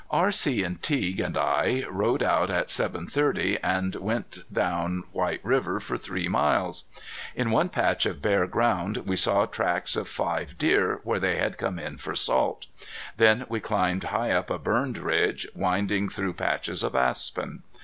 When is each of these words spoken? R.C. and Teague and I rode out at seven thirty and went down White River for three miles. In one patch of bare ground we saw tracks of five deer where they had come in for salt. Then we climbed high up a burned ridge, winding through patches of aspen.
R.C. 0.09 0.63
and 0.63 0.81
Teague 0.81 1.19
and 1.19 1.37
I 1.37 1.83
rode 1.87 2.23
out 2.23 2.49
at 2.49 2.71
seven 2.71 3.05
thirty 3.05 3.59
and 3.61 3.93
went 3.93 4.51
down 4.51 5.03
White 5.11 5.41
River 5.45 5.79
for 5.79 5.95
three 5.95 6.27
miles. 6.27 6.85
In 7.35 7.51
one 7.51 7.69
patch 7.69 8.07
of 8.07 8.19
bare 8.19 8.47
ground 8.47 9.03
we 9.05 9.15
saw 9.15 9.45
tracks 9.45 9.95
of 9.95 10.09
five 10.09 10.57
deer 10.57 11.01
where 11.03 11.19
they 11.19 11.35
had 11.35 11.59
come 11.59 11.77
in 11.77 11.97
for 11.99 12.15
salt. 12.15 12.65
Then 13.17 13.45
we 13.47 13.59
climbed 13.59 14.05
high 14.05 14.31
up 14.31 14.49
a 14.49 14.57
burned 14.57 14.97
ridge, 14.97 15.47
winding 15.53 16.09
through 16.09 16.33
patches 16.33 16.81
of 16.81 16.95
aspen. 16.95 17.61